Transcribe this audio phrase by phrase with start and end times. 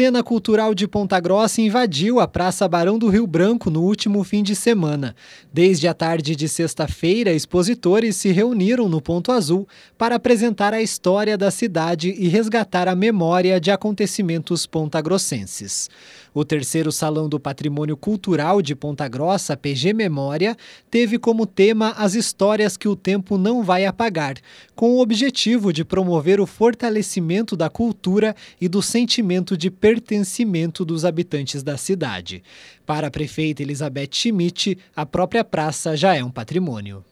[0.00, 4.42] cena cultural de Ponta Grossa invadiu a Praça Barão do Rio Branco no último fim
[4.42, 5.14] de semana.
[5.52, 9.68] Desde a tarde de sexta-feira, expositores se reuniram no Ponto Azul
[9.98, 15.90] para apresentar a história da cidade e resgatar a memória de acontecimentos pontagrossenses.
[16.32, 20.56] O terceiro Salão do Patrimônio Cultural de Ponta Grossa, PG Memória,
[20.90, 24.34] teve como tema as histórias que o tempo não vai apagar,
[24.76, 31.04] com o objetivo de promover o fortalecimento da cultura e do sentimento de pertencimento dos
[31.04, 32.42] habitantes da cidade.
[32.86, 37.04] Para a prefeita Elizabeth Schmidt, a própria praça já é um patrimônio.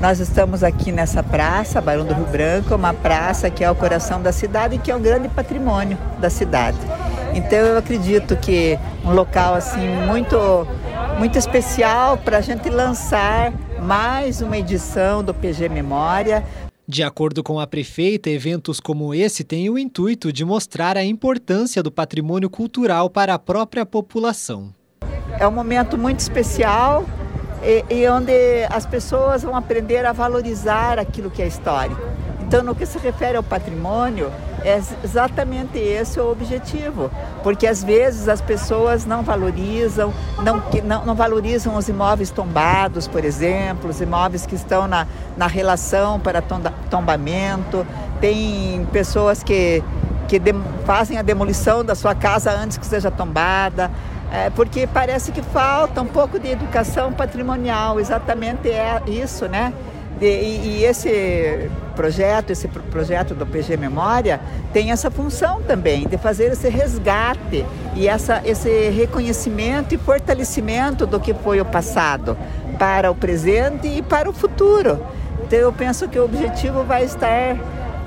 [0.00, 4.22] Nós estamos aqui nessa praça, Barão do Rio Branco, uma praça que é o coração
[4.22, 6.78] da cidade e que é um grande patrimônio da cidade.
[7.34, 10.36] Então eu acredito que um local assim muito
[11.18, 16.44] muito especial para a gente lançar mais uma edição do PG Memória.
[16.88, 21.82] De acordo com a prefeita, eventos como esse têm o intuito de mostrar a importância
[21.82, 24.74] do patrimônio cultural para a própria população.
[25.38, 27.04] É um momento muito especial
[27.62, 32.00] e, e onde as pessoas vão aprender a valorizar aquilo que é histórico.
[32.50, 34.28] Então, no que se refere ao patrimônio,
[34.64, 37.08] é exatamente esse o objetivo,
[37.44, 43.24] porque às vezes as pessoas não valorizam, não, não, não valorizam os imóveis tombados, por
[43.24, 47.86] exemplo, os imóveis que estão na, na relação para tombamento.
[48.20, 49.80] Tem pessoas que,
[50.26, 50.52] que de,
[50.84, 53.92] fazem a demolição da sua casa antes que seja tombada.
[54.32, 59.72] É, porque parece que falta um pouco de educação patrimonial, exatamente é isso, né?
[60.20, 64.40] E, e, esse projeto, esse projeto do PG Memória,
[64.72, 67.64] tem essa função também de fazer esse resgate
[67.96, 72.36] e essa, esse reconhecimento e fortalecimento do que foi o passado
[72.78, 75.04] para o presente e para o futuro.
[75.42, 77.56] Então eu penso que o objetivo vai estar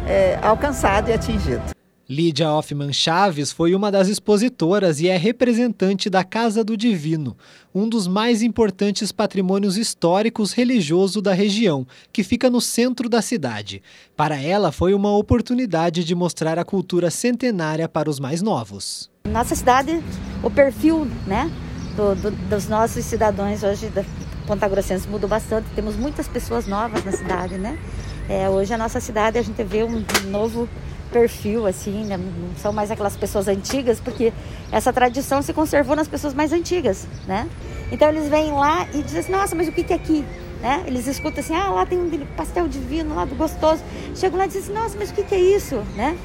[0.08, 1.73] é, alcançado e atingido.
[2.09, 7.38] Lídia Hoffman Chaves foi uma das expositoras e é representante da Casa do Divino,
[7.73, 13.81] um dos mais importantes patrimônios históricos religioso da região, que fica no centro da cidade.
[14.17, 19.09] Para ela, foi uma oportunidade de mostrar a cultura centenária para os mais novos.
[19.29, 20.03] Nossa cidade,
[20.44, 21.49] o perfil né,
[21.95, 24.03] do, do, dos nossos cidadãos hoje da
[24.45, 25.69] Ponta Grossense mudou bastante.
[25.73, 27.79] Temos muitas pessoas novas na cidade, né?
[28.28, 30.67] É, hoje a nossa cidade a gente vê um novo
[31.13, 32.18] perfil, assim, né?
[32.18, 34.34] não são mais aquelas pessoas antigas, porque
[34.72, 37.47] essa tradição se conservou nas pessoas mais antigas, né?
[37.91, 40.25] Então eles vêm lá e dizem assim, nossa, mas o que, que é aqui?
[40.59, 40.84] Né?
[40.88, 43.84] Eles escutam assim, ah, lá tem um pastel divino, lá do gostoso.
[44.16, 45.75] Chegam lá e dizem assim, nossa, mas o que, que é isso?
[45.96, 46.18] Né?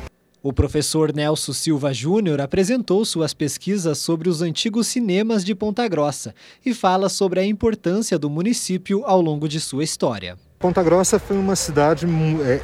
[0.43, 6.35] O professor Nelson Silva Júnior apresentou suas pesquisas sobre os antigos cinemas de Ponta Grossa
[6.65, 10.39] e fala sobre a importância do município ao longo de sua história.
[10.59, 12.05] Ponta Grossa foi uma cidade,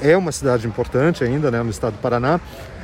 [0.03, 2.41] é, é uma cidade importante ainda né, no estado do Paraná,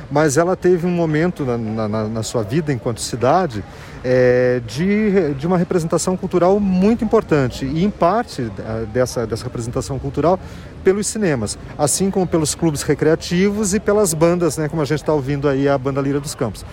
[0.09, 3.61] mas ela teve um momento na, na, na sua vida enquanto cidade
[4.05, 8.49] é, de, de uma representação cultural muito importante e em parte
[8.93, 10.39] dessa, dessa representação cultural
[10.81, 15.11] pelos cinemas, assim como pelos clubes recreativos e pelas bandas, né, como a gente está
[15.11, 16.65] ouvindo aí a banda Lira dos Campos.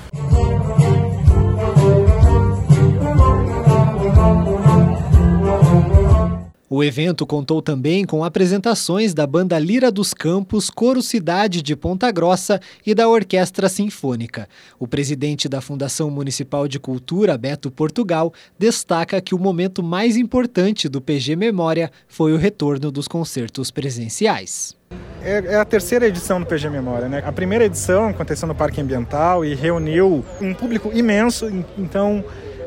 [6.71, 12.11] O evento contou também com apresentações da banda Lira dos Campos, Coro Cidade de Ponta
[12.11, 14.47] Grossa e da Orquestra Sinfônica.
[14.79, 20.91] O presidente da Fundação Municipal de Cultura, Beto Portugal, destaca que o momento mais importante
[20.91, 24.77] do PG Memória foi o retorno dos concertos presenciais.
[25.23, 27.09] É, é, a terceira edição do PG Memória.
[27.09, 27.23] Né?
[27.25, 31.47] A primeira edição aconteceu no Parque Ambiental e reuniu um público imenso,
[31.79, 32.23] então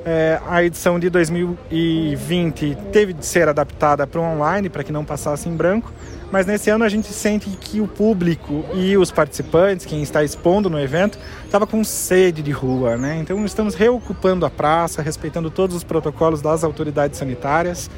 [0.05, 5.05] é, a edição de 2020 teve de ser adaptada para o online, para que não
[5.05, 5.91] passasse em branco,
[6.31, 10.69] mas nesse ano a gente sente que o público e os participantes, quem está expondo
[10.69, 13.17] no evento, estava com sede de rua, né?
[13.19, 17.89] Então estamos reocupando a praça, respeitando todos os protocolos das autoridades sanitárias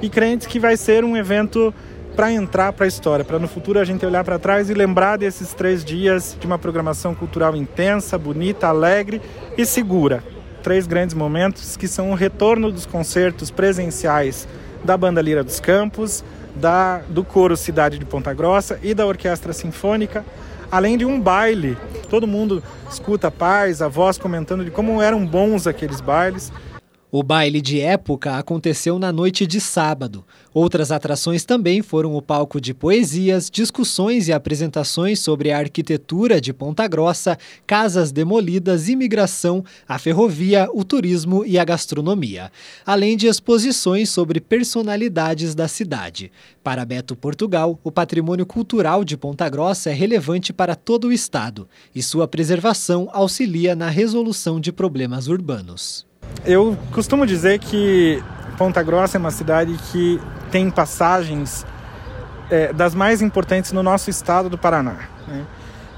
[0.00, 1.74] e crentes que vai ser um evento
[2.16, 5.16] para entrar para a história, para no futuro a gente olhar para trás e lembrar
[5.16, 9.20] desses três dias de uma programação cultural intensa, bonita, alegre
[9.56, 10.22] e segura
[10.62, 14.48] três grandes momentos que são o retorno dos concertos presenciais
[14.84, 16.24] da Banda Lira dos Campos,
[16.54, 20.24] da, do Coro Cidade de Ponta Grossa e da Orquestra Sinfônica,
[20.70, 21.76] além de um baile.
[22.08, 26.52] Todo mundo escuta a paz, a voz comentando de como eram bons aqueles bailes.
[27.14, 30.24] O baile de época aconteceu na noite de sábado.
[30.54, 36.54] Outras atrações também foram o palco de poesias, discussões e apresentações sobre a arquitetura de
[36.54, 42.50] Ponta Grossa, casas demolidas, imigração, a ferrovia, o turismo e a gastronomia,
[42.86, 46.32] além de exposições sobre personalidades da cidade.
[46.64, 51.68] Para Beto Portugal, o patrimônio cultural de Ponta Grossa é relevante para todo o estado
[51.94, 56.10] e sua preservação auxilia na resolução de problemas urbanos.
[56.44, 58.20] Eu costumo dizer que
[58.58, 60.20] Ponta Grossa é uma cidade que
[60.50, 61.64] tem passagens
[62.50, 65.08] é, das mais importantes no nosso estado do Paraná.
[65.28, 65.46] Né?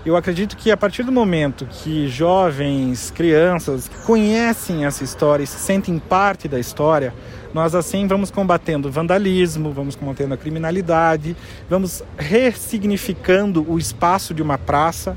[0.04, 5.58] Eu acredito que a partir do momento que jovens, crianças conhecem essa história e se
[5.58, 7.14] sentem parte da história,
[7.54, 11.34] nós assim vamos combatendo o vandalismo, vamos combatendo a criminalidade,
[11.70, 15.16] vamos ressignificando o espaço de uma praça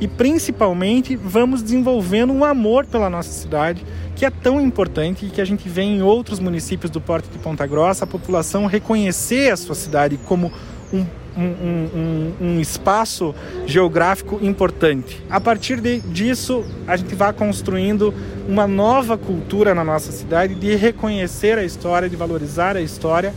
[0.00, 5.42] e principalmente vamos desenvolvendo um amor pela nossa cidade que é tão importante e que
[5.42, 9.56] a gente vê em outros municípios do Porto de Ponta Grossa, a população reconhecer a
[9.58, 10.50] sua cidade como
[10.90, 11.04] um,
[11.36, 11.42] um,
[11.94, 13.34] um, um espaço
[13.66, 15.22] geográfico importante.
[15.28, 18.14] A partir de, disso, a gente vai construindo
[18.48, 23.34] uma nova cultura na nossa cidade de reconhecer a história, de valorizar a história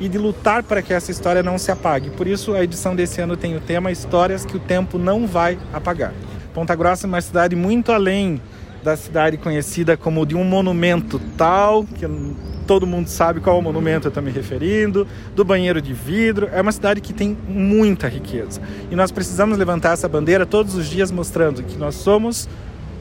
[0.00, 2.10] e de lutar para que essa história não se apague.
[2.10, 5.56] Por isso, a edição desse ano tem o tema Histórias que o tempo não vai
[5.72, 6.12] apagar.
[6.52, 8.40] Ponta Grossa é uma cidade muito além
[8.86, 12.06] da cidade conhecida como de um monumento tal, que
[12.68, 16.48] todo mundo sabe qual monumento eu estou me referindo, do banheiro de vidro.
[16.52, 18.62] É uma cidade que tem muita riqueza.
[18.88, 22.48] E nós precisamos levantar essa bandeira todos os dias mostrando que nós somos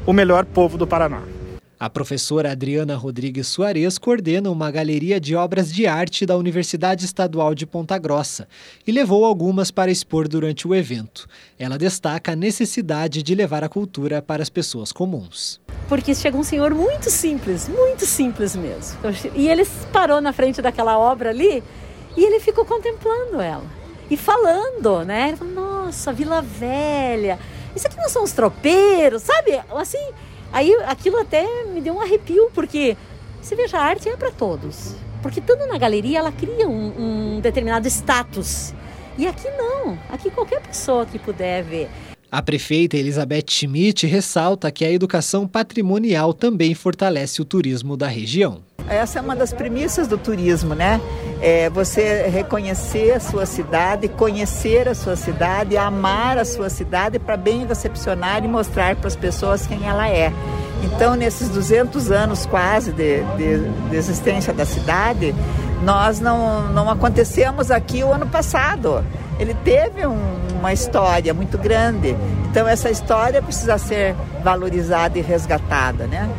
[0.07, 1.34] o melhor povo do Paraná.
[1.77, 7.53] A professora Adriana Rodrigues Soares coordena uma galeria de obras de arte da Universidade Estadual
[7.53, 8.47] de Ponta Grossa
[8.87, 11.27] e levou algumas para expor durante o evento.
[11.59, 15.59] Ela destaca a necessidade de levar a cultura para as pessoas comuns.
[15.89, 18.97] Porque chegou um senhor muito simples, muito simples mesmo.
[19.35, 21.61] E ele parou na frente daquela obra ali
[22.15, 23.65] e ele ficou contemplando ela
[24.09, 25.27] e falando, né?
[25.27, 27.37] Ele falou, nossa, Vila Velha,
[27.75, 29.59] isso aqui não são os tropeiros, sabe?
[29.75, 30.13] Assim,
[30.55, 32.95] Aí aquilo até me deu um arrepio, porque
[33.41, 34.95] você veja, a arte é para todos.
[35.21, 38.73] Porque estando na galeria, ela cria um, um determinado status.
[39.17, 41.89] E aqui não, aqui qualquer pessoa que puder ver.
[42.31, 48.61] A prefeita Elizabeth Schmidt ressalta que a educação patrimonial também fortalece o turismo da região.
[48.87, 51.01] Essa é uma das premissas do turismo, né?
[51.41, 57.35] É você reconhecer a sua cidade, conhecer a sua cidade, amar a sua cidade para
[57.35, 60.31] bem recepcionar e mostrar para as pessoas quem ela é.
[60.83, 65.35] Então, nesses 200 anos quase de, de, de existência da cidade,
[65.83, 69.03] nós não, não acontecemos aqui o ano passado.
[69.39, 70.17] Ele teve um,
[70.59, 72.15] uma história muito grande.
[72.49, 76.29] Então, essa história precisa ser valorizada e resgatada, né?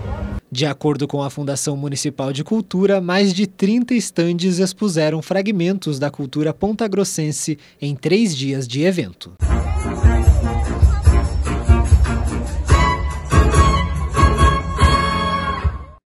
[0.57, 6.11] De acordo com a Fundação Municipal de Cultura, mais de 30 estandes expuseram fragmentos da
[6.11, 9.35] cultura pontagrossense em três dias de evento.